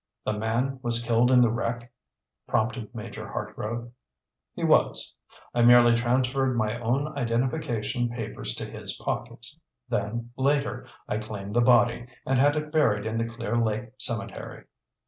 [0.25, 1.91] "The man was killed in the wreck?"
[2.47, 3.91] prompted Major Hartgrove.
[4.55, 5.13] "He was.
[5.53, 9.59] I merely transferred my own identification papers to his pockets.
[9.89, 14.65] Then, later, I claimed the body and had it buried in the Clear Lake cemetery."